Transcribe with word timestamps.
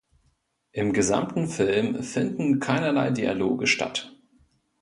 Im 0.71 0.93
gesamten 0.93 1.45
Film 1.47 2.01
finden 2.01 2.59
keinerlei 2.59 3.11
Dialoge 3.11 3.67
statt. 3.67 4.11